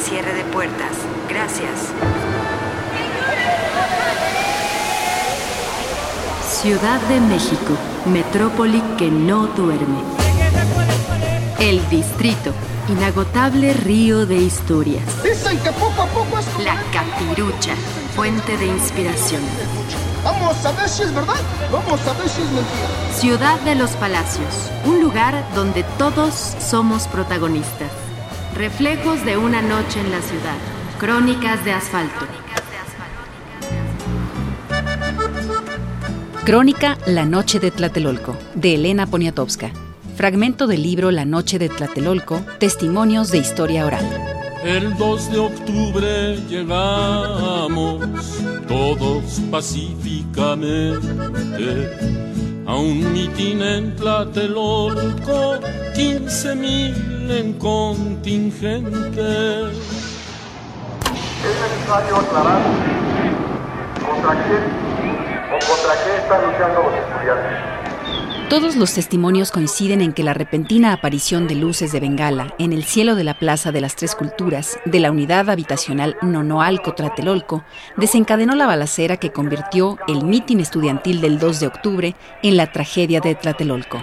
cierre 0.00 0.32
de 0.34 0.44
puertas. 0.44 0.96
Gracias. 1.28 1.92
Ciudad 6.48 7.00
de 7.02 7.20
México, 7.20 7.74
metrópoli 8.06 8.82
que 8.98 9.10
no 9.10 9.46
duerme. 9.48 10.02
El 11.58 11.86
distrito, 11.90 12.52
inagotable 12.88 13.74
río 13.74 14.26
de 14.26 14.36
historias. 14.36 15.04
Dicen 15.22 15.58
que 15.58 15.70
poco 15.72 16.02
a 16.02 16.06
poco 16.06 16.38
es 16.38 16.64
La 16.64 16.76
capirucha, 16.92 17.74
fuente 18.16 18.56
de 18.56 18.66
inspiración. 18.66 19.42
Vamos 20.24 20.64
a 20.64 20.72
ver 20.72 20.88
si 20.88 21.02
es 21.02 21.14
verdad, 21.14 21.40
vamos 21.72 22.00
a 22.06 22.12
ver 22.14 22.28
si 22.28 22.42
es 22.42 22.50
mentira. 22.50 23.14
Ciudad 23.14 23.60
de 23.60 23.74
los 23.74 23.90
Palacios, 23.92 24.70
un 24.84 25.00
lugar 25.00 25.42
donde 25.54 25.82
todos 25.98 26.34
somos 26.58 27.06
protagonistas. 27.06 27.99
Reflejos 28.54 29.24
de 29.24 29.36
una 29.36 29.62
noche 29.62 30.00
en 30.00 30.10
la 30.10 30.20
ciudad. 30.20 30.56
Crónicas 30.98 31.64
de 31.64 31.72
asfalto. 31.72 32.26
Crónica 36.44 36.98
La 37.06 37.24
Noche 37.24 37.60
de 37.60 37.70
Tlatelolco, 37.70 38.36
de 38.54 38.74
Elena 38.74 39.06
Poniatowska. 39.06 39.70
Fragmento 40.16 40.66
del 40.66 40.82
libro 40.82 41.10
La 41.10 41.24
Noche 41.24 41.58
de 41.58 41.68
Tlatelolco, 41.68 42.42
Testimonios 42.58 43.30
de 43.30 43.38
Historia 43.38 43.86
Oral. 43.86 44.04
El 44.64 44.94
2 44.96 45.32
de 45.32 45.38
octubre 45.38 46.36
llegamos 46.48 48.04
todos 48.68 49.40
pacíficamente 49.50 50.98
a 52.66 52.74
un 52.76 53.12
mitin 53.12 53.62
en 53.62 53.96
Tlatelolco, 53.96 55.60
15 55.94 56.54
mil 56.56 57.09
en 57.30 57.52
contingente. 57.54 58.90
Es 61.40 61.56
necesario 61.62 62.16
aclarar 62.16 62.62
contra 64.04 64.44
quién 64.44 64.64
o 65.46 65.58
contra 65.66 65.92
qué 66.04 66.16
están 66.16 66.40
luchando 66.46 66.82
los 66.82 66.94
estudiantes. 66.94 67.80
Todos 68.50 68.74
los 68.74 68.92
testimonios 68.94 69.52
coinciden 69.52 70.00
en 70.00 70.12
que 70.12 70.24
la 70.24 70.34
repentina 70.34 70.92
aparición 70.92 71.46
de 71.46 71.54
luces 71.54 71.92
de 71.92 72.00
Bengala 72.00 72.52
en 72.58 72.72
el 72.72 72.82
cielo 72.82 73.14
de 73.14 73.22
la 73.22 73.38
Plaza 73.38 73.70
de 73.70 73.80
las 73.80 73.94
Tres 73.94 74.16
Culturas 74.16 74.76
de 74.84 74.98
la 74.98 75.12
unidad 75.12 75.48
habitacional 75.50 76.16
Nonoalco 76.20 76.94
Tlatelolco 76.94 77.62
desencadenó 77.96 78.56
la 78.56 78.66
balacera 78.66 79.18
que 79.18 79.30
convirtió 79.30 79.98
el 80.08 80.24
mitin 80.24 80.58
estudiantil 80.58 81.20
del 81.20 81.38
2 81.38 81.60
de 81.60 81.66
octubre 81.68 82.16
en 82.42 82.56
la 82.56 82.72
tragedia 82.72 83.20
de 83.20 83.36
Tlatelolco. 83.36 84.00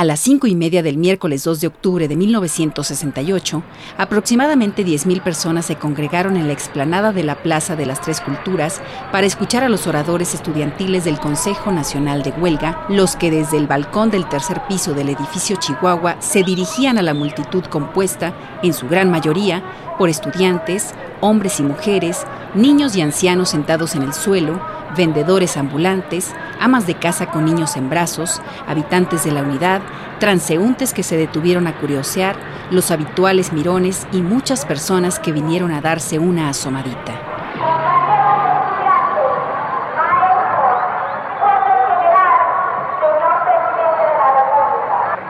A 0.00 0.04
las 0.04 0.20
cinco 0.20 0.46
y 0.46 0.54
media 0.54 0.82
del 0.82 0.96
miércoles 0.96 1.44
2 1.44 1.60
de 1.60 1.66
octubre 1.66 2.08
de 2.08 2.16
1968, 2.16 3.62
aproximadamente 3.98 4.82
10.000 4.82 5.22
personas 5.22 5.66
se 5.66 5.76
congregaron 5.76 6.38
en 6.38 6.46
la 6.46 6.54
explanada 6.54 7.12
de 7.12 7.22
la 7.22 7.42
Plaza 7.42 7.76
de 7.76 7.84
las 7.84 8.00
Tres 8.00 8.22
Culturas 8.22 8.80
para 9.12 9.26
escuchar 9.26 9.62
a 9.62 9.68
los 9.68 9.86
oradores 9.86 10.32
estudiantiles 10.32 11.04
del 11.04 11.20
Consejo 11.20 11.70
Nacional 11.70 12.22
de 12.22 12.30
Huelga, 12.30 12.86
los 12.88 13.14
que 13.14 13.30
desde 13.30 13.58
el 13.58 13.66
balcón 13.66 14.10
del 14.10 14.26
tercer 14.26 14.62
piso 14.66 14.94
del 14.94 15.10
edificio 15.10 15.56
Chihuahua 15.56 16.16
se 16.22 16.44
dirigían 16.44 16.96
a 16.96 17.02
la 17.02 17.12
multitud 17.12 17.64
compuesta, 17.64 18.32
en 18.62 18.72
su 18.72 18.88
gran 18.88 19.10
mayoría, 19.10 19.62
por 19.98 20.08
estudiantes, 20.08 20.94
hombres 21.20 21.60
y 21.60 21.62
mujeres, 21.62 22.24
niños 22.54 22.96
y 22.96 23.02
ancianos 23.02 23.50
sentados 23.50 23.94
en 23.94 24.02
el 24.04 24.14
suelo, 24.14 24.79
vendedores 24.96 25.56
ambulantes, 25.56 26.32
amas 26.60 26.86
de 26.86 26.94
casa 26.94 27.26
con 27.30 27.44
niños 27.44 27.76
en 27.76 27.90
brazos, 27.90 28.40
habitantes 28.66 29.24
de 29.24 29.32
la 29.32 29.42
unidad, 29.42 29.80
transeúntes 30.18 30.92
que 30.92 31.02
se 31.02 31.16
detuvieron 31.16 31.66
a 31.66 31.74
curiosear, 31.74 32.36
los 32.70 32.90
habituales 32.90 33.52
mirones 33.52 34.06
y 34.12 34.22
muchas 34.22 34.64
personas 34.64 35.18
que 35.18 35.32
vinieron 35.32 35.72
a 35.72 35.80
darse 35.80 36.18
una 36.18 36.48
asomadita. 36.50 37.12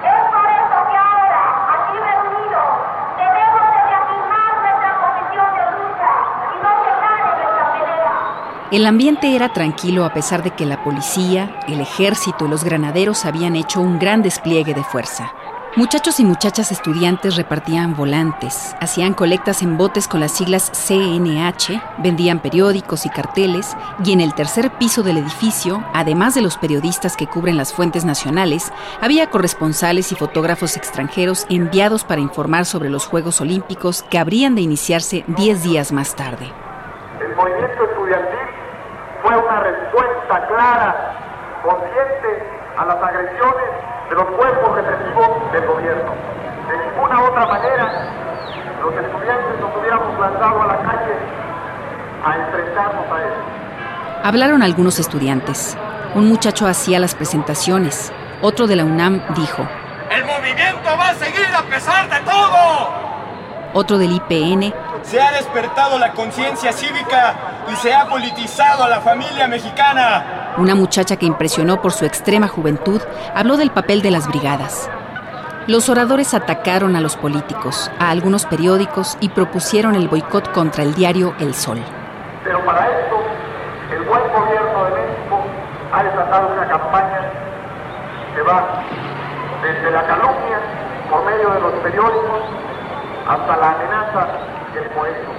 Es 0.00 0.22
por 0.32 0.46
eso 0.50 0.76
que 0.90 0.96
ahora, 0.96 1.42
aquí 1.74 1.96
reunidos, 1.96 2.72
debemos 3.16 3.66
de 3.72 3.80
reafirmar 3.88 4.50
nuestra 4.60 4.90
posición 5.00 5.48
de 5.56 5.64
lucha 5.76 6.10
y 6.50 6.56
no 6.60 6.70
cejar 6.84 7.20
en 7.20 7.34
nuestra 7.40 7.64
pelea. 7.72 8.14
El 8.70 8.86
ambiente 8.86 9.34
era 9.34 9.52
tranquilo 9.52 10.04
a 10.04 10.14
pesar 10.14 10.44
de 10.44 10.52
que 10.52 10.64
la 10.64 10.84
policía, 10.84 11.58
el 11.66 11.80
ejército 11.80 12.46
y 12.46 12.48
los 12.48 12.62
granaderos 12.62 13.24
habían 13.24 13.56
hecho 13.56 13.80
un 13.80 13.98
gran 13.98 14.22
despliegue 14.22 14.74
de 14.74 14.84
fuerza. 14.84 15.32
Muchachos 15.74 16.20
y 16.20 16.24
muchachas 16.24 16.70
estudiantes 16.70 17.34
repartían 17.34 17.96
volantes, 17.96 18.76
hacían 18.80 19.14
colectas 19.14 19.62
en 19.62 19.76
botes 19.76 20.06
con 20.06 20.20
las 20.20 20.30
siglas 20.30 20.70
CNH, 20.70 21.82
vendían 21.98 22.38
periódicos 22.38 23.06
y 23.06 23.08
carteles, 23.08 23.76
y 24.04 24.12
en 24.12 24.20
el 24.20 24.34
tercer 24.34 24.70
piso 24.78 25.02
del 25.02 25.18
edificio, 25.18 25.84
además 25.92 26.36
de 26.36 26.42
los 26.42 26.56
periodistas 26.56 27.16
que 27.16 27.26
cubren 27.26 27.56
las 27.56 27.72
fuentes 27.72 28.04
nacionales, 28.04 28.72
había 29.00 29.30
corresponsales 29.30 30.12
y 30.12 30.14
fotógrafos 30.14 30.76
extranjeros 30.76 31.44
enviados 31.48 32.04
para 32.04 32.20
informar 32.20 32.66
sobre 32.66 32.88
los 32.88 33.06
Juegos 33.06 33.40
Olímpicos 33.40 34.04
que 34.04 34.18
habrían 34.18 34.54
de 34.54 34.62
iniciarse 34.62 35.24
10 35.26 35.64
días 35.64 35.90
más 35.90 36.14
tarde. 36.14 36.52
El 37.20 37.34
fue 39.30 39.38
una 39.38 39.60
respuesta 39.60 40.46
clara, 40.48 41.12
consciente 41.62 42.42
a 42.76 42.84
las 42.84 42.96
agresiones 42.96 43.68
de 44.08 44.14
los 44.16 44.24
cuerpos 44.24 44.74
represivos 44.74 45.52
del 45.52 45.66
gobierno. 45.66 46.12
De 46.68 46.78
ninguna 46.78 47.22
otra 47.22 47.46
manera, 47.46 47.92
los 48.82 48.94
estudiantes 48.94 49.60
nos 49.60 49.76
hubiéramos 49.76 50.18
lanzado 50.18 50.62
a 50.62 50.66
la 50.66 50.78
calle 50.78 51.14
a 52.24 52.36
enfrentarnos 52.36 53.06
a 53.12 53.18
eso. 53.20 54.24
Hablaron 54.24 54.62
algunos 54.62 54.98
estudiantes. 54.98 55.76
Un 56.14 56.28
muchacho 56.28 56.66
hacía 56.66 56.98
las 56.98 57.14
presentaciones. 57.14 58.12
Otro 58.42 58.66
de 58.66 58.76
la 58.76 58.84
UNAM 58.84 59.22
dijo. 59.36 59.66
El 60.10 60.24
movimiento 60.24 60.90
va 60.98 61.10
a 61.10 61.14
seguir 61.14 61.46
a 61.56 61.62
pesar 61.62 62.08
de 62.08 62.18
todo. 62.28 63.10
Otro 63.74 63.98
del 63.98 64.10
IPN 64.10 64.74
Se 65.02 65.20
ha 65.20 65.30
despertado 65.30 65.98
la 66.00 66.10
conciencia 66.12 66.72
cívica 66.72 67.49
y 67.68 67.76
se 67.76 67.94
ha 67.94 68.06
politizado 68.06 68.84
a 68.84 68.88
la 68.88 69.00
familia 69.00 69.48
mexicana. 69.48 70.54
Una 70.56 70.74
muchacha 70.74 71.16
que 71.16 71.26
impresionó 71.26 71.80
por 71.80 71.92
su 71.92 72.04
extrema 72.04 72.48
juventud 72.48 73.00
habló 73.34 73.56
del 73.56 73.70
papel 73.70 74.02
de 74.02 74.10
las 74.10 74.28
brigadas. 74.28 74.90
Los 75.66 75.88
oradores 75.88 76.34
atacaron 76.34 76.96
a 76.96 77.00
los 77.00 77.16
políticos, 77.16 77.90
a 77.98 78.10
algunos 78.10 78.46
periódicos 78.46 79.16
y 79.20 79.28
propusieron 79.28 79.94
el 79.94 80.08
boicot 80.08 80.52
contra 80.52 80.82
el 80.82 80.94
diario 80.94 81.34
El 81.38 81.54
Sol. 81.54 81.78
Pero 82.42 82.64
para 82.64 82.86
esto, 82.88 83.22
el 83.92 84.02
buen 84.02 84.22
gobierno 84.32 84.84
de 84.84 84.90
México 84.90 85.44
ha 85.92 86.02
desatado 86.02 86.48
una 86.52 86.66
campaña 86.66 87.20
que 88.34 88.42
va 88.42 88.82
desde 89.62 89.90
la 89.90 90.06
calumnia 90.06 90.58
por 91.10 91.24
medio 91.24 91.50
de 91.50 91.60
los 91.60 91.72
periódicos 91.82 92.42
hasta 93.28 93.56
la 93.56 93.70
amenaza 93.72 94.28
y 94.74 94.78
el 94.78 94.90
cohecho. 94.90 95.30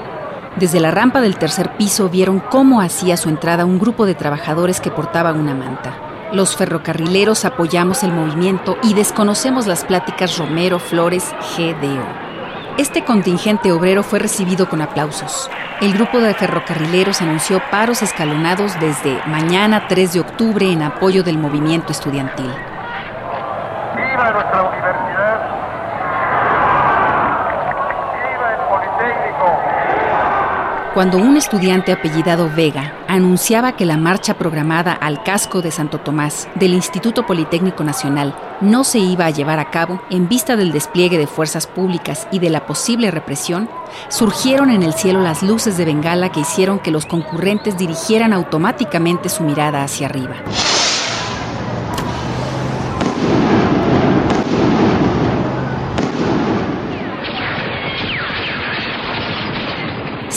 Desde 0.58 0.82
la 0.82 0.92
rampa 0.92 1.22
del 1.22 1.38
tercer 1.38 1.78
piso 1.78 2.10
vieron 2.10 2.40
cómo 2.40 2.82
hacía 2.82 3.16
su 3.16 3.30
entrada 3.30 3.66
un 3.66 3.80
grupo 3.80 4.06
de 4.06 4.16
trabajadores 4.16 4.82
que 4.82 4.92
portaban 4.92 5.40
una 5.40 5.56
manta. 5.56 5.94
Los 6.34 6.56
ferrocarrileros 6.56 7.46
apoyamos 7.46 8.04
el 8.04 8.12
movimiento 8.12 8.78
y 8.84 8.94
desconocemos 8.94 9.66
las 9.66 9.86
pláticas 9.86 10.38
Romero 10.38 10.80
Flores 10.80 11.34
GDO. 11.58 12.32
Este 12.78 13.04
contingente 13.04 13.72
obrero 13.72 14.04
fue 14.04 14.20
recibido 14.20 14.70
con 14.70 14.82
aplausos. 14.82 15.50
El 15.82 15.94
grupo 15.94 16.20
de 16.20 16.34
ferrocarrileros 16.34 17.22
anunció 17.22 17.62
paros 17.70 18.02
escalonados 18.02 18.80
desde 18.80 19.20
mañana 19.28 19.88
3 19.88 20.14
de 20.14 20.20
octubre 20.20 20.72
en 20.72 20.82
apoyo 20.84 21.24
del 21.24 21.38
movimiento 21.38 21.92
estudiantil. 21.92 22.52
Cuando 30.94 31.20
un 31.20 31.38
estudiante 31.38 31.94
apellidado 31.94 32.52
Vega 32.54 32.94
anunciaba 33.08 33.78
que 33.78 33.86
la 33.86 33.96
marcha 33.96 34.34
programada 34.34 34.92
al 34.92 35.24
casco 35.24 35.62
de 35.62 35.72
Santo 35.72 36.00
Tomás 36.00 36.50
del 36.56 36.74
Instituto 36.74 37.26
Politécnico 37.26 37.86
Nacional 37.86 38.36
no 38.60 38.84
se 38.84 39.00
iba 39.00 39.26
a 39.26 39.30
llevar 39.30 39.60
a 39.60 39.72
cabo 39.72 40.02
en 40.10 40.28
vista 40.28 40.58
del 40.58 40.74
despliegue 40.74 41.18
de 41.18 41.28
fuerzas 41.28 41.66
públicas 41.66 42.28
y 42.30 42.40
de 42.40 42.50
la 42.50 42.66
posible 42.66 43.10
represión, 43.10 43.70
surgieron 44.10 44.70
en 44.70 44.84
el 44.84 44.94
cielo 44.94 45.22
las 45.22 45.44
luces 45.44 45.78
de 45.78 45.86
Bengala 45.86 46.30
que 46.30 46.42
hicieron 46.42 46.80
que 46.80 46.92
los 46.92 47.06
concurrentes 47.06 47.78
dirigieran 47.78 48.34
automáticamente 48.34 49.30
su 49.30 49.44
mirada 49.44 49.84
hacia 49.84 50.08
arriba. 50.08 50.36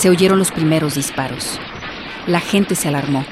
Se 0.04 0.10
oyeron 0.10 0.38
los 0.38 0.52
primeros 0.52 0.96
disparos. 0.96 1.58
La 2.26 2.38
gente 2.38 2.74
se 2.74 2.88
alarmó. 2.88 3.24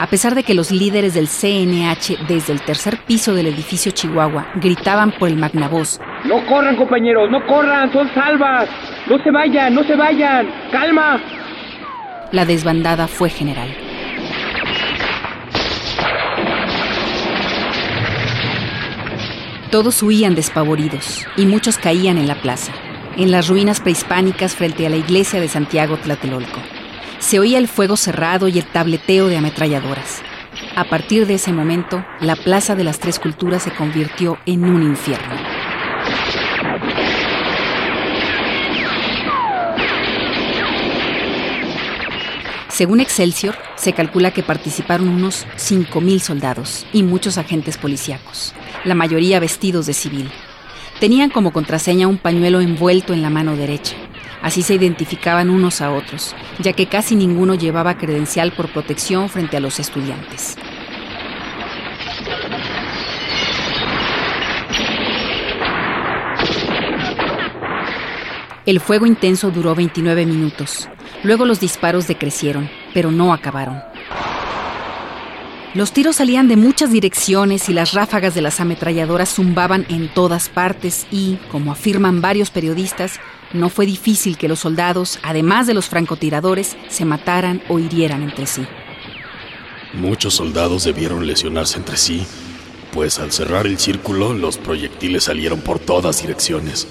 A 0.00 0.08
pesar 0.08 0.34
de 0.34 0.42
que 0.42 0.52
los 0.52 0.72
líderes 0.72 1.14
del 1.14 1.28
CNH 1.28 2.26
desde 2.26 2.52
el 2.52 2.60
tercer 2.60 2.98
piso 3.06 3.34
del 3.34 3.46
edificio 3.46 3.92
Chihuahua 3.92 4.48
gritaban 4.56 5.12
por 5.12 5.28
el 5.28 5.36
magnavoz. 5.36 6.00
No 6.24 6.44
corran 6.46 6.74
compañeros, 6.74 7.30
no 7.30 7.46
corran, 7.46 7.92
son 7.92 8.12
salvas. 8.14 8.68
No 9.08 9.16
se 9.22 9.30
vayan, 9.30 9.76
no 9.76 9.84
se 9.84 9.94
vayan. 9.94 10.50
Calma. 10.72 11.20
La 12.32 12.46
desbandada 12.46 13.06
fue 13.06 13.30
general. 13.30 13.72
Todos 19.70 20.02
huían 20.02 20.34
despavoridos 20.34 21.28
y 21.36 21.46
muchos 21.46 21.78
caían 21.78 22.18
en 22.18 22.26
la 22.26 22.34
plaza, 22.34 22.72
en 23.16 23.30
las 23.30 23.48
ruinas 23.48 23.80
prehispánicas 23.80 24.54
frente 24.54 24.86
a 24.86 24.90
la 24.90 24.96
iglesia 24.96 25.40
de 25.40 25.48
Santiago 25.48 25.96
Tlatelolco. 25.96 26.60
Se 27.18 27.38
oía 27.38 27.58
el 27.58 27.68
fuego 27.68 27.96
cerrado 27.96 28.48
y 28.48 28.58
el 28.58 28.66
tableteo 28.66 29.28
de 29.28 29.36
ametralladoras. 29.36 30.22
A 30.76 30.84
partir 30.84 31.26
de 31.26 31.34
ese 31.34 31.52
momento, 31.52 32.04
la 32.20 32.36
Plaza 32.36 32.74
de 32.74 32.84
las 32.84 32.98
Tres 32.98 33.18
Culturas 33.18 33.62
se 33.62 33.70
convirtió 33.70 34.38
en 34.46 34.64
un 34.64 34.82
infierno. 34.82 35.36
Según 42.68 43.00
Excelsior, 43.00 43.54
se 43.76 43.92
calcula 43.92 44.30
que 44.30 44.42
participaron 44.42 45.08
unos 45.08 45.46
5.000 45.56 46.18
soldados 46.20 46.86
y 46.92 47.02
muchos 47.02 47.36
agentes 47.36 47.76
policíacos, 47.76 48.54
la 48.84 48.94
mayoría 48.94 49.40
vestidos 49.40 49.86
de 49.86 49.92
civil. 49.92 50.30
Tenían 51.02 51.30
como 51.30 51.52
contraseña 51.52 52.06
un 52.06 52.16
pañuelo 52.16 52.60
envuelto 52.60 53.12
en 53.12 53.22
la 53.22 53.28
mano 53.28 53.56
derecha. 53.56 53.96
Así 54.40 54.62
se 54.62 54.74
identificaban 54.74 55.50
unos 55.50 55.80
a 55.80 55.90
otros, 55.90 56.36
ya 56.60 56.74
que 56.74 56.86
casi 56.86 57.16
ninguno 57.16 57.56
llevaba 57.56 57.98
credencial 57.98 58.52
por 58.52 58.68
protección 58.68 59.28
frente 59.28 59.56
a 59.56 59.60
los 59.60 59.80
estudiantes. 59.80 60.56
El 68.64 68.78
fuego 68.78 69.04
intenso 69.04 69.50
duró 69.50 69.74
29 69.74 70.24
minutos. 70.24 70.88
Luego 71.24 71.46
los 71.46 71.58
disparos 71.58 72.06
decrecieron, 72.06 72.70
pero 72.94 73.10
no 73.10 73.32
acabaron. 73.32 73.91
Los 75.74 75.92
tiros 75.92 76.16
salían 76.16 76.48
de 76.48 76.56
muchas 76.56 76.92
direcciones 76.92 77.70
y 77.70 77.72
las 77.72 77.94
ráfagas 77.94 78.34
de 78.34 78.42
las 78.42 78.60
ametralladoras 78.60 79.34
zumbaban 79.34 79.86
en 79.88 80.12
todas 80.12 80.50
partes 80.50 81.06
y, 81.10 81.38
como 81.50 81.72
afirman 81.72 82.20
varios 82.20 82.50
periodistas, 82.50 83.18
no 83.54 83.70
fue 83.70 83.86
difícil 83.86 84.36
que 84.36 84.48
los 84.48 84.58
soldados, 84.58 85.18
además 85.22 85.66
de 85.66 85.72
los 85.72 85.86
francotiradores, 85.86 86.76
se 86.88 87.06
mataran 87.06 87.62
o 87.70 87.78
hirieran 87.78 88.22
entre 88.22 88.46
sí. 88.46 88.66
Muchos 89.94 90.34
soldados 90.34 90.84
debieron 90.84 91.26
lesionarse 91.26 91.78
entre 91.78 91.96
sí, 91.96 92.26
pues 92.92 93.18
al 93.18 93.32
cerrar 93.32 93.66
el 93.66 93.78
círculo 93.78 94.34
los 94.34 94.58
proyectiles 94.58 95.24
salieron 95.24 95.62
por 95.62 95.78
todas 95.78 96.20
direcciones. 96.20 96.86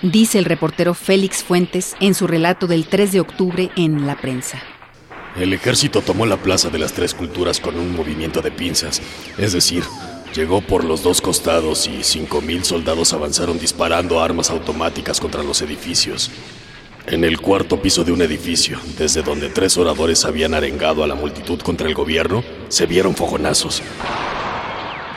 Dice 0.00 0.38
el 0.38 0.44
reportero 0.44 0.94
Félix 0.94 1.42
Fuentes 1.42 1.96
en 1.98 2.14
su 2.14 2.28
relato 2.28 2.68
del 2.68 2.86
3 2.86 3.10
de 3.10 3.20
octubre 3.20 3.70
en 3.76 4.06
La 4.06 4.16
Prensa. 4.16 4.62
El 5.36 5.54
ejército 5.54 6.02
tomó 6.02 6.26
la 6.26 6.36
Plaza 6.36 6.68
de 6.68 6.78
las 6.78 6.92
Tres 6.92 7.14
Culturas 7.14 7.58
con 7.58 7.78
un 7.78 7.96
movimiento 7.96 8.42
de 8.42 8.50
pinzas, 8.50 9.00
es 9.38 9.54
decir, 9.54 9.82
llegó 10.34 10.60
por 10.60 10.84
los 10.84 11.02
dos 11.02 11.22
costados 11.22 11.86
y 11.86 12.00
5.000 12.00 12.64
soldados 12.64 13.14
avanzaron 13.14 13.58
disparando 13.58 14.20
armas 14.20 14.50
automáticas 14.50 15.20
contra 15.20 15.42
los 15.42 15.62
edificios. 15.62 16.30
En 17.06 17.24
el 17.24 17.40
cuarto 17.40 17.80
piso 17.80 18.04
de 18.04 18.12
un 18.12 18.20
edificio, 18.20 18.78
desde 18.98 19.22
donde 19.22 19.48
tres 19.48 19.76
oradores 19.78 20.24
habían 20.26 20.52
arengado 20.52 21.02
a 21.02 21.06
la 21.06 21.14
multitud 21.14 21.60
contra 21.60 21.88
el 21.88 21.94
gobierno, 21.94 22.44
se 22.68 22.86
vieron 22.86 23.16
fogonazos. 23.16 23.82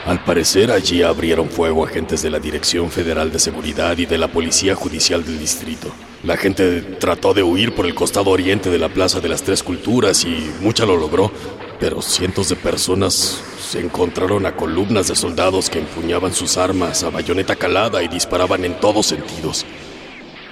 Al 0.06 0.24
parecer 0.24 0.72
allí 0.72 1.04
abrieron 1.04 1.50
fuego 1.50 1.86
agentes 1.86 2.22
de 2.22 2.30
la 2.30 2.40
Dirección 2.40 2.90
Federal 2.90 3.32
de 3.32 3.40
Seguridad 3.40 3.98
y 3.98 4.06
de 4.06 4.18
la 4.18 4.30
Policía 4.30 4.76
Judicial 4.76 5.26
del 5.26 5.40
Distrito. 5.40 5.92
La 6.24 6.38
gente 6.38 6.82
trató 6.82 7.34
de 7.34 7.44
huir 7.44 7.76
por 7.76 7.86
el 7.86 7.94
costado 7.94 8.32
oriente 8.32 8.70
de 8.70 8.80
la 8.80 8.90
Plaza 8.90 9.20
de 9.20 9.30
las 9.30 9.44
Tres 9.44 9.62
Culturas 9.62 10.24
y 10.24 10.52
mucha 10.60 10.86
lo 10.86 10.98
logró, 10.98 11.32
pero 11.80 12.02
cientos 12.02 12.50
de 12.50 12.56
personas 12.56 13.44
se 13.60 13.80
encontraron 13.80 14.46
a 14.46 14.56
columnas 14.56 15.08
de 15.08 15.16
soldados 15.16 15.70
que 15.70 15.80
empuñaban 15.80 16.34
sus 16.34 16.58
armas 16.58 17.04
a 17.04 17.10
bayoneta 17.10 17.56
calada 17.56 18.02
y 18.02 18.08
disparaban 18.08 18.66
en 18.66 18.80
todos 18.80 19.08
sentidos. 19.08 19.66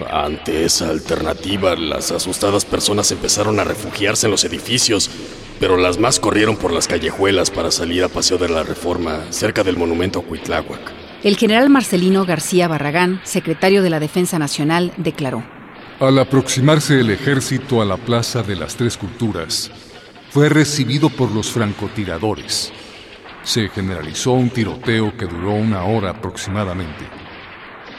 Ante 0.10 0.66
esa 0.66 0.90
alternativa, 0.90 1.76
las 1.76 2.12
asustadas 2.12 2.66
personas 2.66 3.12
empezaron 3.12 3.60
a 3.60 3.64
refugiarse 3.64 4.28
en 4.28 4.32
los 4.32 4.44
edificios, 4.44 5.10
pero 5.60 5.78
las 5.78 5.98
más 5.98 6.20
corrieron 6.20 6.58
por 6.58 6.74
las 6.74 6.88
callejuelas 6.88 7.52
para 7.52 7.72
salir 7.72 8.04
a 8.04 8.10
Paseo 8.10 8.38
de 8.38 8.50
la 8.50 8.64
Reforma, 8.64 9.26
cerca 9.30 9.64
del 9.64 9.78
monumento 9.78 10.20
a 10.20 10.24
Cuitláhuac. 10.24 11.03
El 11.24 11.38
general 11.38 11.70
Marcelino 11.70 12.26
García 12.26 12.68
Barragán, 12.68 13.22
secretario 13.24 13.82
de 13.82 13.90
la 13.90 14.02
Defensa 14.02 14.38
Nacional, 14.40 14.92
declaró. 14.98 15.42
Al 16.02 16.20
aproximarse 16.20 17.00
el 17.00 17.12
ejército 17.12 17.82
a 17.82 17.86
la 17.86 17.96
Plaza 17.96 18.44
de 18.44 18.58
las 18.58 18.76
Tres 18.76 18.98
Culturas, 18.98 19.72
fue 20.32 20.50
recibido 20.50 21.10
por 21.10 21.32
los 21.32 21.50
francotiradores. 21.50 22.74
Se 23.42 23.70
generalizó 23.70 24.34
un 24.34 24.50
tiroteo 24.50 25.16
que 25.16 25.26
duró 25.26 25.54
una 25.54 25.86
hora 25.86 26.10
aproximadamente. 26.10 27.06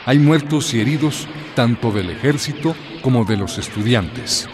Hay 0.04 0.18
muertos 0.18 0.74
y 0.74 0.82
heridos 0.82 1.26
tanto 1.54 1.92
del 1.92 2.10
ejército 2.10 2.76
como 3.00 3.24
de 3.24 3.38
los 3.38 3.56
estudiantes. 3.56 4.46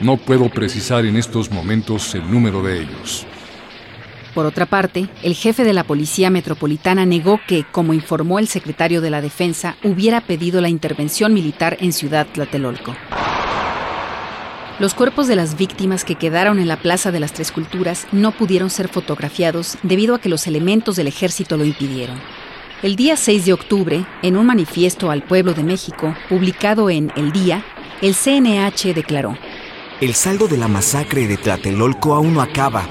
No 0.00 0.16
puedo 0.16 0.48
precisar 0.48 1.06
en 1.06 1.16
estos 1.16 1.52
momentos 1.52 2.12
el 2.16 2.28
número 2.28 2.60
de 2.60 2.80
ellos. 2.80 3.24
Por 4.34 4.46
otra 4.46 4.66
parte, 4.66 5.08
el 5.22 5.34
jefe 5.34 5.62
de 5.62 5.72
la 5.72 5.84
Policía 5.84 6.28
Metropolitana 6.28 7.06
negó 7.06 7.40
que, 7.46 7.64
como 7.70 7.94
informó 7.94 8.40
el 8.40 8.48
secretario 8.48 9.00
de 9.00 9.10
la 9.10 9.20
Defensa, 9.20 9.76
hubiera 9.84 10.20
pedido 10.20 10.60
la 10.60 10.68
intervención 10.68 11.32
militar 11.32 11.76
en 11.80 11.92
Ciudad 11.92 12.26
Tlatelolco. 12.26 12.94
Los 14.80 14.94
cuerpos 14.94 15.28
de 15.28 15.36
las 15.36 15.56
víctimas 15.56 16.04
que 16.04 16.16
quedaron 16.16 16.58
en 16.58 16.66
la 16.66 16.76
Plaza 16.76 17.12
de 17.12 17.20
las 17.20 17.32
Tres 17.32 17.52
Culturas 17.52 18.08
no 18.10 18.32
pudieron 18.32 18.70
ser 18.70 18.88
fotografiados 18.88 19.78
debido 19.84 20.16
a 20.16 20.20
que 20.20 20.28
los 20.28 20.48
elementos 20.48 20.96
del 20.96 21.06
ejército 21.06 21.56
lo 21.56 21.64
impidieron. 21.64 22.20
El 22.82 22.96
día 22.96 23.16
6 23.16 23.46
de 23.46 23.52
octubre, 23.52 24.04
en 24.22 24.36
un 24.36 24.46
manifiesto 24.46 25.12
al 25.12 25.22
pueblo 25.22 25.54
de 25.54 25.62
México, 25.62 26.12
publicado 26.28 26.90
en 26.90 27.12
El 27.14 27.30
Día, 27.30 27.64
el 28.02 28.16
CNH 28.16 28.94
declaró, 28.94 29.38
El 30.00 30.14
saldo 30.14 30.48
de 30.48 30.56
la 30.56 30.66
masacre 30.66 31.28
de 31.28 31.36
Tlatelolco 31.36 32.12
aún 32.12 32.34
no 32.34 32.42
acaba. 32.42 32.84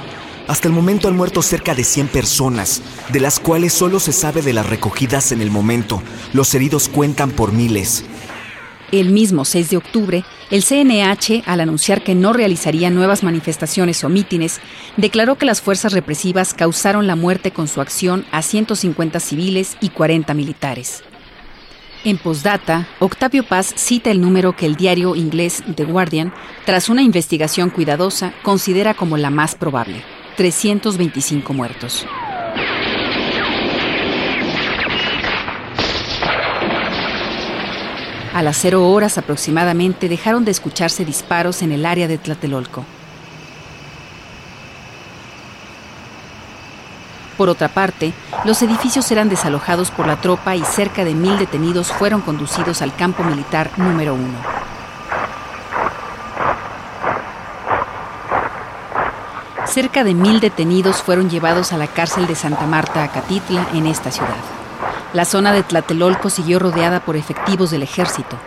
Hasta 0.48 0.68
el 0.68 0.74
momento 0.74 1.08
han 1.08 1.16
muerto 1.16 1.42
cerca 1.42 1.74
de 1.74 1.84
100 1.84 2.10
personas, 2.10 2.82
de 3.12 3.20
las 3.22 3.40
cuales 3.40 3.74
solo 3.74 4.00
se 4.00 4.12
sabe 4.12 4.42
de 4.42 4.54
las 4.54 4.70
recogidas 4.70 5.32
en 5.32 5.42
el 5.42 5.50
momento. 5.50 6.04
Los 6.34 6.54
heridos 6.54 6.90
cuentan 6.90 7.32
por 7.32 7.54
miles. 7.54 8.04
El 8.92 9.10
mismo 9.10 9.46
6 9.46 9.72
de 9.72 9.78
octubre, 9.78 10.24
el 10.52 10.64
CNH, 10.64 11.44
al 11.48 11.62
anunciar 11.62 12.04
que 12.04 12.14
no 12.14 12.32
realizaría 12.32 12.92
nuevas 12.92 13.24
manifestaciones 13.24 14.04
o 14.04 14.10
mítines, 14.10 14.60
declaró 14.98 15.38
que 15.38 15.48
las 15.48 15.62
fuerzas 15.62 15.94
represivas 15.94 16.54
causaron 16.54 17.08
la 17.08 17.16
muerte 17.16 17.52
con 17.52 17.68
su 17.68 17.82
acción 17.82 18.26
a 18.32 18.44
150 18.44 19.20
civiles 19.20 19.78
y 19.82 19.90
40 19.90 20.34
militares. 20.36 21.04
En 22.06 22.18
postdata, 22.18 22.88
Octavio 23.00 23.44
Paz 23.44 23.74
cita 23.78 24.12
el 24.12 24.20
número 24.20 24.56
que 24.58 24.66
el 24.66 24.76
diario 24.76 25.16
inglés 25.16 25.64
The 25.74 25.86
Guardian, 25.86 26.34
tras 26.66 26.90
una 26.90 27.02
investigación 27.02 27.70
cuidadosa, 27.70 28.34
considera 28.44 28.94
como 28.94 29.16
la 29.16 29.30
más 29.30 29.56
probable, 29.56 30.04
325 30.36 31.54
muertos. 31.54 32.06
A 38.34 38.42
las 38.42 38.58
cero 38.58 38.90
horas 38.90 39.20
aproximadamente 39.20 40.10
dejaron 40.10 40.44
de 40.44 40.52
escucharse 40.52 41.06
disparos 41.06 41.62
en 41.62 41.72
el 41.72 41.86
área 41.86 42.08
de 42.08 42.18
Tlatelolco. 42.18 42.84
Por 47.38 47.50
otra 47.50 47.68
parte, 47.68 48.14
los 48.44 48.62
edificios 48.62 49.12
eran 49.12 49.30
desalojados 49.30 49.92
por 49.92 50.08
la 50.08 50.20
tropa 50.20 50.56
y 50.56 50.64
cerca 50.64 51.04
de 51.06 51.14
mil 51.14 51.38
detenidos 51.38 51.92
fueron 51.92 52.22
conducidos 52.22 52.82
al 52.82 52.96
campo 52.96 53.24
militar 53.24 53.70
número 53.78 54.16
uno. 54.16 54.73
Cerca 59.74 60.04
de 60.04 60.14
mil 60.14 60.40
detenidos 60.40 61.02
fueron 61.02 61.32
llevados 61.32 61.74
a 61.74 61.80
la 61.80 61.88
cárcel 61.88 62.28
de 62.28 62.36
Santa 62.36 62.68
Marta, 62.68 63.04
Acatitla, 63.04 63.66
en 63.74 63.88
esta 63.88 64.12
ciudad. 64.12 64.38
La 65.14 65.26
zona 65.26 65.52
de 65.52 65.64
Tlatelolco 65.64 66.30
siguió 66.30 66.60
rodeada 66.60 67.00
por 67.00 67.16
efectivos 67.16 67.72
del 67.72 67.82
ejército. 67.82 68.38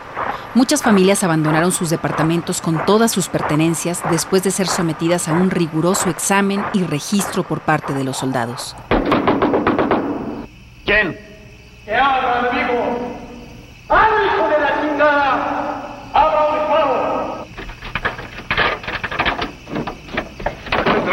Muchas 0.55 0.85
familias 0.85 1.25
abandonaron 1.25 1.73
sus 1.73 1.91
departamentos 1.91 2.61
con 2.61 2.87
todas 2.87 3.11
sus 3.11 3.29
pertenencias 3.29 4.05
después 4.09 4.45
de 4.45 4.53
ser 4.53 4.69
sometidas 4.69 5.27
a 5.27 5.33
un 5.33 5.51
riguroso 5.51 6.11
examen 6.11 6.65
y 6.73 6.85
registro 6.85 7.43
por 7.43 7.59
parte 7.59 7.93
de 7.93 8.05
los 8.05 8.19
soldados. 8.19 8.77
¿Quién? 10.85 11.19
¡Que 11.85 11.97
abra, 11.97 12.51
amigo! 12.51 13.26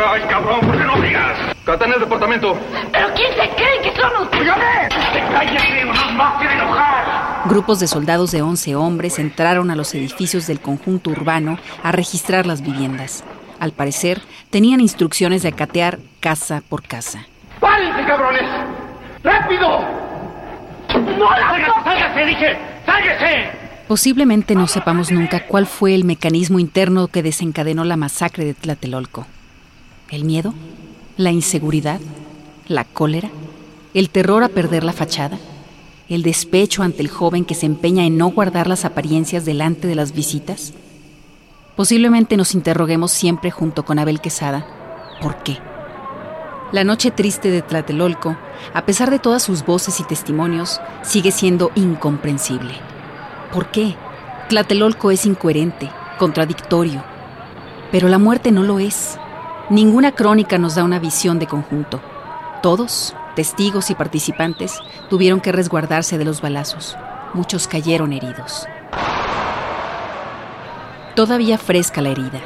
¡Ay, 0.05 0.21
cabrón! 0.29 0.59
¿Por 0.61 0.77
qué 0.77 0.83
no 0.83 1.01
digas? 1.01 1.37
Cata 1.65 1.85
en 1.85 1.93
el 1.93 1.99
departamento. 2.01 2.57
¿Pero 2.91 3.07
quién 3.15 3.31
se 3.31 3.49
cree 3.55 3.81
que 3.81 3.99
somos? 3.99 4.27
¡Óigame! 4.33 4.89
¡Cállese! 5.31 5.85
¡No 5.85 5.93
nos 5.93 6.39
quiere 6.39 6.55
enojar! 6.55 7.43
Grupos 7.45 7.79
de 7.79 7.87
soldados 7.87 8.31
de 8.31 8.41
11 8.41 8.75
hombres 8.75 9.19
entraron 9.19 9.71
a 9.71 9.75
los 9.75 9.93
edificios 9.95 10.47
del 10.47 10.59
conjunto 10.59 11.09
urbano 11.09 11.57
a 11.83 11.91
registrar 11.91 12.45
las 12.45 12.61
viviendas. 12.61 13.23
Al 13.59 13.71
parecer, 13.71 14.21
tenían 14.49 14.81
instrucciones 14.81 15.41
de 15.43 15.49
acatear 15.49 15.99
casa 16.19 16.61
por 16.67 16.83
casa. 16.83 17.25
¡Párense, 17.59 18.05
cabrones! 18.05 18.43
¡Rápido! 19.23 19.79
¡No 21.17 21.29
la 21.29 21.83
¡Sálgase, 21.83 22.25
dije! 22.25 22.57
¡Sálgase! 22.85 23.51
Posiblemente 23.87 24.55
no 24.55 24.67
sepamos 24.67 25.11
nunca 25.11 25.45
cuál 25.45 25.65
fue 25.65 25.95
el 25.95 26.03
mecanismo 26.03 26.59
interno 26.59 27.07
que 27.07 27.23
desencadenó 27.23 27.83
la 27.83 27.95
masacre 27.95 28.43
de 28.43 28.53
Tlatelolco. 28.53 29.27
¿El 30.13 30.25
miedo? 30.25 30.53
¿La 31.17 31.31
inseguridad? 31.31 31.99
¿La 32.67 32.83
cólera? 32.83 33.31
¿El 33.95 34.11
terror 34.11 34.43
a 34.43 34.47
perder 34.47 34.83
la 34.83 34.93
fachada? 34.93 35.39
¿El 36.07 36.21
despecho 36.21 36.83
ante 36.83 37.01
el 37.01 37.07
joven 37.07 37.45
que 37.45 37.55
se 37.55 37.65
empeña 37.65 38.05
en 38.05 38.15
no 38.15 38.29
guardar 38.29 38.67
las 38.67 38.85
apariencias 38.85 39.43
delante 39.43 39.87
de 39.87 39.95
las 39.95 40.13
visitas? 40.13 40.71
Posiblemente 41.75 42.37
nos 42.37 42.53
interroguemos 42.53 43.09
siempre 43.09 43.49
junto 43.49 43.85
con 43.85 43.97
Abel 43.97 44.21
Quesada, 44.21 44.67
¿por 45.19 45.41
qué? 45.41 45.57
La 46.71 46.83
noche 46.83 47.09
triste 47.09 47.49
de 47.49 47.63
Tlatelolco, 47.63 48.37
a 48.71 48.85
pesar 48.85 49.09
de 49.09 49.17
todas 49.17 49.41
sus 49.41 49.65
voces 49.65 49.99
y 49.99 50.03
testimonios, 50.03 50.79
sigue 51.01 51.31
siendo 51.31 51.71
incomprensible. 51.73 52.75
¿Por 53.51 53.71
qué? 53.71 53.95
Tlatelolco 54.47 55.09
es 55.09 55.25
incoherente, 55.25 55.89
contradictorio. 56.19 57.03
Pero 57.91 58.09
la 58.09 58.19
muerte 58.19 58.51
no 58.51 58.61
lo 58.61 58.77
es. 58.77 59.17
Ninguna 59.69 60.11
crónica 60.11 60.57
nos 60.57 60.75
da 60.75 60.83
una 60.83 60.99
visión 60.99 61.39
de 61.39 61.47
conjunto. 61.47 62.01
Todos, 62.61 63.15
testigos 63.33 63.89
y 63.91 63.95
participantes, 63.95 64.77
tuvieron 65.09 65.39
que 65.39 65.53
resguardarse 65.53 66.17
de 66.17 66.25
los 66.25 66.41
balazos. 66.41 66.97
Muchos 67.33 67.69
cayeron 67.69 68.11
heridos. 68.11 68.67
Todavía 71.15 71.57
fresca 71.57 72.01
la 72.01 72.09
herida, 72.09 72.41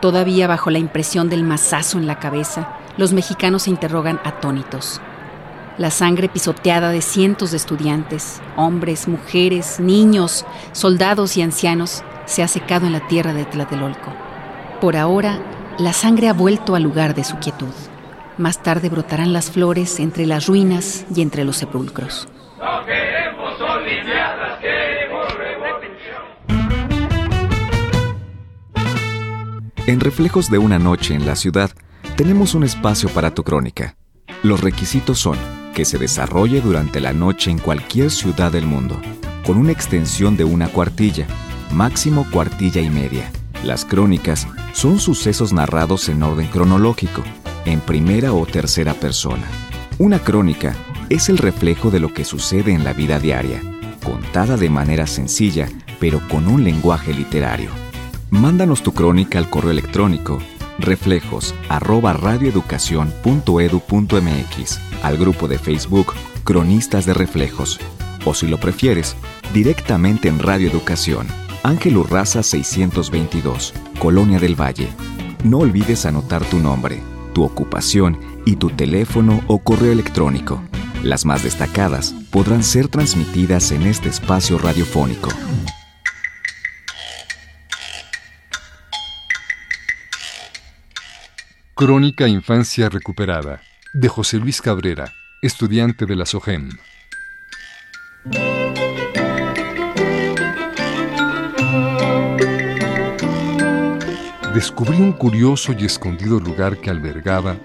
todavía 0.00 0.46
bajo 0.46 0.70
la 0.70 0.78
impresión 0.78 1.28
del 1.28 1.44
mazazo 1.44 1.98
en 1.98 2.06
la 2.06 2.18
cabeza, 2.18 2.68
los 2.96 3.12
mexicanos 3.12 3.64
se 3.64 3.70
interrogan 3.70 4.18
atónitos. 4.24 5.02
La 5.76 5.90
sangre 5.90 6.28
pisoteada 6.28 6.90
de 6.90 7.02
cientos 7.02 7.50
de 7.50 7.58
estudiantes, 7.58 8.40
hombres, 8.56 9.06
mujeres, 9.06 9.80
niños, 9.80 10.46
soldados 10.72 11.36
y 11.36 11.42
ancianos 11.42 12.04
se 12.24 12.42
ha 12.42 12.48
secado 12.48 12.86
en 12.86 12.92
la 12.92 13.06
tierra 13.06 13.34
de 13.34 13.44
Tlatelolco. 13.44 14.12
Por 14.80 14.96
ahora, 14.96 15.40
la 15.78 15.92
sangre 15.92 16.28
ha 16.28 16.32
vuelto 16.32 16.74
al 16.74 16.82
lugar 16.82 17.14
de 17.14 17.24
su 17.24 17.36
quietud. 17.36 17.72
Más 18.38 18.62
tarde 18.62 18.88
brotarán 18.88 19.32
las 19.32 19.50
flores 19.50 20.00
entre 20.00 20.26
las 20.26 20.46
ruinas 20.46 21.04
y 21.14 21.22
entre 21.22 21.44
los 21.44 21.56
sepulcros. 21.56 22.28
En 29.86 30.00
Reflejos 30.00 30.50
de 30.50 30.58
una 30.58 30.78
noche 30.78 31.14
en 31.14 31.26
la 31.26 31.36
ciudad, 31.36 31.70
tenemos 32.16 32.54
un 32.54 32.64
espacio 32.64 33.08
para 33.10 33.34
tu 33.34 33.44
crónica. 33.44 33.96
Los 34.42 34.60
requisitos 34.60 35.18
son 35.18 35.36
que 35.74 35.84
se 35.84 35.98
desarrolle 35.98 36.60
durante 36.60 37.00
la 37.00 37.12
noche 37.12 37.50
en 37.50 37.58
cualquier 37.58 38.10
ciudad 38.10 38.50
del 38.50 38.64
mundo, 38.64 39.00
con 39.44 39.58
una 39.58 39.72
extensión 39.72 40.36
de 40.36 40.44
una 40.44 40.68
cuartilla, 40.68 41.26
máximo 41.72 42.26
cuartilla 42.30 42.80
y 42.80 42.88
media. 42.88 43.30
Las 43.64 43.84
crónicas 43.86 44.46
son 44.72 45.00
sucesos 45.00 45.54
narrados 45.54 46.10
en 46.10 46.22
orden 46.22 46.48
cronológico, 46.48 47.22
en 47.64 47.80
primera 47.80 48.34
o 48.34 48.44
tercera 48.44 48.92
persona. 48.92 49.46
Una 49.98 50.18
crónica 50.18 50.76
es 51.08 51.30
el 51.30 51.38
reflejo 51.38 51.90
de 51.90 51.98
lo 51.98 52.12
que 52.12 52.24
sucede 52.24 52.72
en 52.72 52.84
la 52.84 52.92
vida 52.92 53.18
diaria, 53.18 53.62
contada 54.04 54.58
de 54.58 54.68
manera 54.68 55.06
sencilla, 55.06 55.70
pero 55.98 56.20
con 56.28 56.46
un 56.46 56.62
lenguaje 56.62 57.14
literario. 57.14 57.70
Mándanos 58.30 58.82
tu 58.82 58.92
crónica 58.92 59.38
al 59.38 59.48
correo 59.48 59.70
electrónico 59.70 60.40
reflejos 60.78 61.54
arroba 61.68 62.12
radioeducación.edu.mx, 62.12 64.80
al 65.02 65.16
grupo 65.16 65.48
de 65.48 65.58
Facebook 65.58 66.12
Cronistas 66.44 67.06
de 67.06 67.14
Reflejos, 67.14 67.80
o 68.24 68.34
si 68.34 68.46
lo 68.46 68.58
prefieres, 68.58 69.16
directamente 69.52 70.28
en 70.28 70.38
Radio 70.38 70.68
Educación, 70.68 71.26
Ángel 71.64 71.96
Urraza 71.96 72.42
622, 72.42 73.72
Colonia 73.98 74.38
del 74.38 74.54
Valle. 74.54 74.90
No 75.44 75.60
olvides 75.60 76.04
anotar 76.04 76.44
tu 76.44 76.58
nombre, 76.58 77.02
tu 77.32 77.42
ocupación 77.42 78.20
y 78.44 78.56
tu 78.56 78.68
teléfono 78.68 79.42
o 79.46 79.64
correo 79.64 79.90
electrónico. 79.90 80.62
Las 81.02 81.24
más 81.24 81.42
destacadas 81.42 82.14
podrán 82.30 82.62
ser 82.62 82.88
transmitidas 82.88 83.72
en 83.72 83.86
este 83.86 84.10
espacio 84.10 84.58
radiofónico. 84.58 85.30
Crónica 91.74 92.28
Infancia 92.28 92.90
Recuperada, 92.90 93.62
de 93.94 94.08
José 94.10 94.36
Luis 94.36 94.60
Cabrera, 94.60 95.14
estudiante 95.40 96.04
de 96.04 96.14
la 96.14 96.26
SOGEM. 96.26 96.72
Descubrí 104.54 104.98
un 104.98 105.10
curioso 105.10 105.74
y 105.76 105.84
escondido 105.84 106.38
lugar 106.38 106.76
que 106.78 106.88
albergaba, 106.88 107.56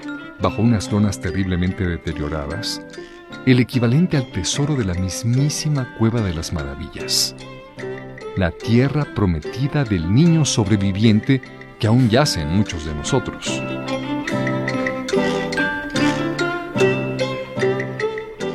bajo 0.41 0.63
unas 0.63 0.91
lonas 0.91 1.21
terriblemente 1.21 1.85
deterioradas, 1.85 2.81
el 3.45 3.59
equivalente 3.59 4.17
al 4.17 4.31
tesoro 4.31 4.75
de 4.75 4.85
la 4.85 4.95
mismísima 4.95 5.95
Cueva 5.99 6.21
de 6.21 6.33
las 6.33 6.51
Maravillas. 6.51 7.35
La 8.35 8.49
tierra 8.49 9.05
prometida 9.13 9.83
del 9.83 10.11
niño 10.11 10.45
sobreviviente 10.45 11.43
que 11.77 11.85
aún 11.85 12.09
yace 12.09 12.41
en 12.41 12.49
muchos 12.49 12.83
de 12.83 12.95
nosotros. 12.95 13.61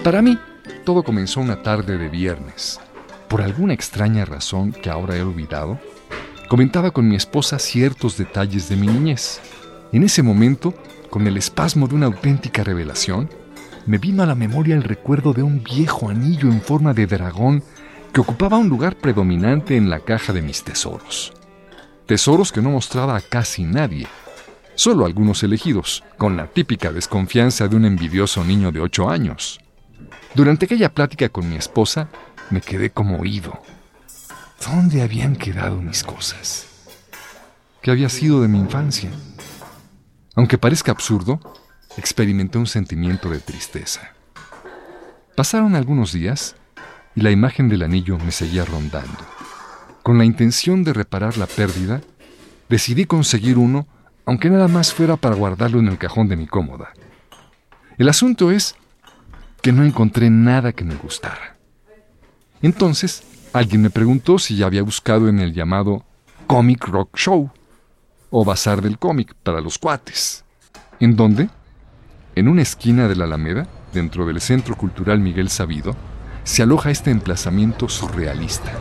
Para 0.03 0.23
mí, 0.23 0.37
todo 0.83 1.05
comenzó 1.05 1.41
una 1.41 1.63
tarde 1.63 1.97
de 1.99 2.09
viernes. 2.09 2.81
Por 3.29 3.43
alguna 3.43 3.75
extraña 3.75 4.25
razón 4.25 4.73
que 4.73 4.91
ahora 4.91 5.17
he 5.17 5.23
olvidado, 5.23 5.79
comentaba 6.49 6.91
con 6.91 7.09
mi 7.09 7.17
esposa 7.17 7.59
ciertos 7.59 8.17
detalles 8.17 8.69
de 8.69 8.77
mi 8.77 8.87
niñez. 8.87 9.41
En 9.93 10.03
ese 10.03 10.23
momento, 10.23 10.75
con 11.11 11.27
el 11.27 11.37
espasmo 11.37 11.89
de 11.89 11.95
una 11.95 12.07
auténtica 12.07 12.65
revelación, 12.65 13.31
me 13.87 13.99
vino 13.99 14.23
a 14.23 14.27
la 14.27 14.35
memoria 14.35 14.75
el 14.75 14.83
recuerdo 14.83 15.33
de 15.33 15.43
un 15.43 15.63
viejo 15.63 16.09
anillo 16.09 16.49
en 16.49 16.61
forma 16.61 16.95
de 16.95 17.07
dragón 17.07 17.63
que 18.13 18.21
ocupaba 18.21 18.59
un 18.59 18.69
lugar 18.69 18.97
predominante 18.97 19.77
en 19.77 19.91
la 19.91 20.01
caja 20.01 20.33
de 20.33 20.43
mis 20.43 20.63
tesoros. 20.63 21.33
Tesoros 22.07 22.53
que 22.53 22.63
no 22.63 22.71
mostraba 22.71 23.17
a 23.17 23.21
casi 23.21 23.65
nadie, 23.65 24.07
solo 24.75 25.05
algunos 25.07 25.43
elegidos, 25.43 26.05
con 26.17 26.37
la 26.37 26.47
típica 26.47 26.93
desconfianza 26.93 27.69
de 27.69 27.77
un 27.77 27.85
envidioso 27.85 28.45
niño 28.45 28.73
de 28.73 28.81
ocho 28.81 29.09
años. 29.09 29.61
Durante 30.35 30.67
aquella 30.67 30.93
plática 30.93 31.29
con 31.29 31.49
mi 31.49 31.57
esposa, 31.57 32.09
me 32.51 32.61
quedé 32.61 32.91
como 32.91 33.19
oído. 33.19 33.61
¿Dónde 34.63 35.03
habían 35.03 35.37
quedado 35.37 35.81
mis 35.81 36.03
cosas? 36.03 36.67
¿Qué 37.83 37.91
había 37.91 38.09
sido 38.09 38.41
de 38.41 38.49
mi 38.49 38.59
infancia? 38.59 39.11
Aunque 40.37 40.59
parezca 40.59 40.93
absurdo, 40.93 41.39
experimenté 41.97 42.59
un 42.59 42.67
sentimiento 42.67 43.29
de 43.31 43.41
tristeza. 43.41 44.13
Pasaron 45.37 45.75
algunos 45.75 46.13
días 46.13 46.57
y 47.15 47.21
la 47.21 47.31
imagen 47.31 47.69
del 47.69 47.83
anillo 47.83 48.19
me 48.19 48.31
seguía 48.31 48.65
rondando. 48.65 49.19
Con 50.03 50.19
la 50.19 50.25
intención 50.25 50.83
de 50.85 50.93
reparar 50.93 51.37
la 51.37 51.47
pérdida, 51.47 52.01
decidí 52.69 53.05
conseguir 53.05 53.59
uno, 53.59 53.87
aunque 54.27 54.51
nada 54.51 54.69
más 54.69 54.93
fuera 54.93 55.17
para 55.17 55.35
guardarlo 55.35 55.79
en 55.79 55.89
el 55.89 55.99
cajón 55.99 56.29
de 56.29 56.37
mi 56.37 56.47
cómoda. 56.47 56.93
El 57.99 58.09
asunto 58.09 58.51
es 58.51 58.77
que 59.61 59.73
no 59.73 59.85
encontré 59.85 60.31
nada 60.31 60.73
que 60.73 60.85
me 60.85 60.95
gustara. 60.95 61.57
Entonces, 62.63 63.23
alguien 63.55 63.83
me 63.83 63.91
preguntó 63.91 64.39
si 64.41 64.57
ya 64.57 64.67
había 64.67 64.83
buscado 64.83 65.29
en 65.29 65.39
el 65.39 65.55
llamado 65.55 66.03
Comic 66.49 66.89
Rock 66.89 67.17
Show, 67.17 67.51
o 68.31 68.45
Bazar 68.45 68.83
del 68.83 68.99
Cómic 68.99 69.33
para 69.45 69.61
los 69.61 69.79
cuates. 69.79 70.45
¿En 70.99 71.15
dónde? 71.15 71.49
En 72.35 72.49
una 72.49 72.63
esquina 72.63 73.07
de 73.07 73.15
la 73.15 73.27
Alameda, 73.27 73.69
dentro 73.93 74.27
del 74.27 74.41
Centro 74.41 74.77
Cultural 74.77 75.21
Miguel 75.21 75.49
Sabido, 75.49 75.95
se 76.43 76.65
aloja 76.65 76.91
este 76.91 77.13
emplazamiento 77.13 77.89
surrealista. 77.89 78.73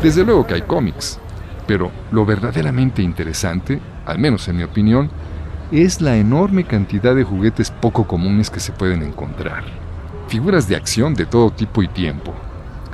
Desde 0.00 0.24
luego 0.24 0.46
que 0.46 0.54
hay 0.54 0.62
cómics, 0.62 1.18
pero 1.66 1.90
lo 2.12 2.24
verdaderamente 2.24 3.02
interesante, 3.02 3.80
al 4.06 4.20
menos 4.20 4.46
en 4.46 4.58
mi 4.58 4.62
opinión, 4.62 5.10
es 5.70 6.00
la 6.00 6.16
enorme 6.16 6.64
cantidad 6.64 7.14
de 7.14 7.24
juguetes 7.24 7.70
poco 7.70 8.06
comunes 8.06 8.50
que 8.50 8.60
se 8.60 8.72
pueden 8.72 9.02
encontrar. 9.02 9.64
Figuras 10.28 10.68
de 10.68 10.76
acción 10.76 11.14
de 11.14 11.26
todo 11.26 11.50
tipo 11.50 11.82
y 11.82 11.88
tiempo. 11.88 12.34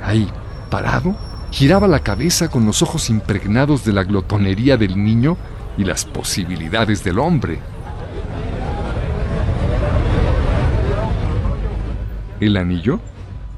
Ahí, 0.03 0.29
parado, 0.69 1.15
Giraba 1.51 1.85
la 1.85 1.99
cabeza 1.99 2.49
con 2.49 2.65
los 2.65 2.81
ojos 2.81 3.09
impregnados 3.09 3.83
de 3.83 3.91
la 3.91 4.05
glotonería 4.05 4.77
del 4.77 5.03
niño 5.03 5.35
y 5.77 5.83
las 5.83 6.05
posibilidades 6.05 7.03
del 7.03 7.19
hombre. 7.19 7.59
¿El 12.39 12.55
anillo? 12.55 13.01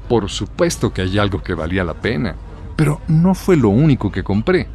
Por 0.08 0.28
supuesto 0.28 0.92
que 0.92 1.02
hay 1.02 1.18
algo 1.18 1.40
que 1.40 1.54
valía 1.54 1.84
la 1.84 1.94
pena, 1.94 2.34
pero 2.74 3.00
no 3.06 3.32
fue 3.32 3.56
lo 3.56 3.68
único 3.68 4.10
que 4.10 4.24
compré. 4.24 4.66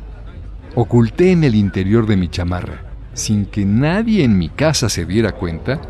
Oculté 0.75 1.34
en 1.34 1.43
el 1.43 1.55
interior 1.55 2.08
de 2.08 2.15
mi 2.15 2.29
chamarra, 2.29 2.84
sin 3.13 3.46
que 3.46 3.66
nadie 3.66 4.24
en 4.24 4.38
mi 4.38 4.50
casa 4.50 4.89
se 4.89 5.06
diera 5.06 5.32
cuenta, 5.32 5.82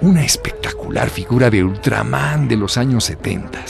una 0.00 0.24
espectacular 0.24 1.08
figura 1.08 1.50
de 1.50 1.64
Ultraman 1.64 2.48
de 2.48 2.56
los 2.56 2.76
años 2.76 3.04
70. 3.04 3.60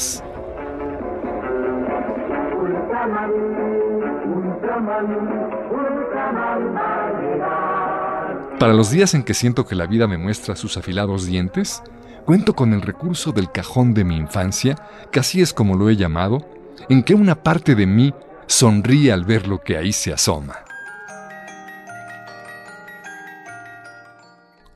Para 8.58 8.72
los 8.72 8.90
días 8.90 9.14
en 9.14 9.24
que 9.24 9.34
siento 9.34 9.66
que 9.66 9.74
la 9.74 9.86
vida 9.86 10.06
me 10.06 10.16
muestra 10.16 10.56
sus 10.56 10.76
afilados 10.76 11.26
dientes, 11.26 11.82
cuento 12.24 12.54
con 12.54 12.72
el 12.72 12.82
recurso 12.82 13.32
del 13.32 13.50
cajón 13.50 13.94
de 13.94 14.04
mi 14.04 14.16
infancia, 14.16 14.76
que 15.10 15.20
así 15.20 15.42
es 15.42 15.52
como 15.52 15.76
lo 15.76 15.90
he 15.90 15.96
llamado, 15.96 16.46
en 16.88 17.02
que 17.02 17.14
una 17.14 17.42
parte 17.42 17.74
de 17.74 17.86
mí 17.86 18.14
sonríe 18.46 19.12
al 19.12 19.24
ver 19.24 19.48
lo 19.48 19.60
que 19.60 19.76
ahí 19.76 19.92
se 19.92 20.12
asoma. 20.12 20.64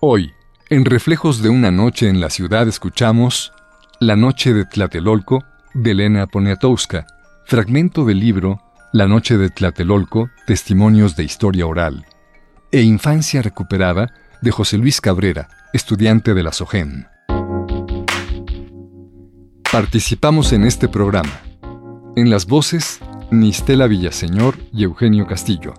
Hoy, 0.01 0.33
en 0.71 0.85
Reflejos 0.85 1.43
de 1.43 1.49
una 1.49 1.73
noche 1.73 2.09
en 2.09 2.21
la 2.21 2.31
ciudad 2.31 2.69
escuchamos 2.69 3.53
La 3.99 4.15
noche 4.15 4.55
de 4.55 4.65
Tlatelolco 4.65 5.43
de 5.75 5.91
Elena 5.91 6.29
Poniatowska, 6.29 7.05
fragmento 7.47 8.05
del 8.05 8.21
libro 8.21 8.63
La 8.93 9.09
noche 9.09 9.37
de 9.37 9.51
Tlatelolco, 9.51 10.31
Testimonios 10.47 11.17
de 11.17 11.25
Historia 11.25 11.67
Oral, 11.67 12.07
e 12.71 12.83
Infancia 12.83 13.43
Recuperada 13.43 14.15
de 14.41 14.53
José 14.53 14.79
Luis 14.79 15.01
Cabrera, 15.01 15.49
estudiante 15.73 16.33
de 16.33 16.45
la 16.45 16.53
SOGEN. 16.53 17.09
Participamos 19.73 20.53
en 20.53 20.65
este 20.65 20.87
programa. 20.87 21.41
En 22.15 22.31
las 22.31 22.47
voces, 22.47 23.01
Nistela 23.33 23.89
Villaseñor 23.89 24.59
y 24.73 24.85
Eugenio 24.85 25.27
Castillo. 25.27 25.75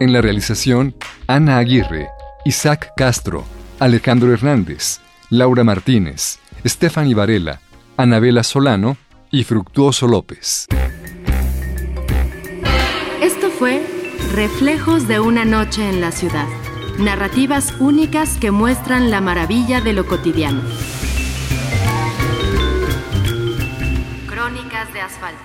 En 0.00 0.14
la 0.14 0.22
realización, 0.22 0.96
Ana 1.26 1.58
Aguirre, 1.58 2.08
Isaac 2.46 2.92
Castro, 2.94 3.42
Alejandro 3.78 4.30
Hernández, 4.30 5.00
Laura 5.30 5.64
Martínez, 5.64 6.38
Stephanie 6.66 7.14
Varela, 7.14 7.60
Anabela 7.96 8.42
Solano 8.42 8.98
y 9.30 9.44
Fructuoso 9.44 10.06
López. 10.06 10.66
Esto 13.22 13.48
fue 13.48 13.82
Reflejos 14.34 15.08
de 15.08 15.20
una 15.20 15.46
noche 15.46 15.88
en 15.88 16.02
la 16.02 16.12
ciudad. 16.12 16.46
Narrativas 16.98 17.74
únicas 17.80 18.36
que 18.36 18.50
muestran 18.50 19.10
la 19.10 19.22
maravilla 19.22 19.80
de 19.80 19.94
lo 19.94 20.06
cotidiano. 20.06 20.60
Crónicas 24.28 24.92
de 24.92 25.00
asfalto. 25.00 25.43